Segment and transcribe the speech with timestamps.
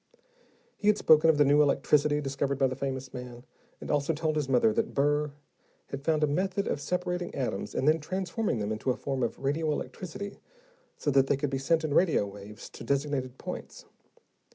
[0.77, 3.45] He had spoken of the new electricity discovered by the famous man,
[3.79, 5.29] and also told his mother that Burr
[5.89, 9.37] had found a method of separating atoms and then transforming them into a form of
[9.37, 10.39] radio electricity
[10.97, 13.85] so that they could be sent in radio waves, to designated points.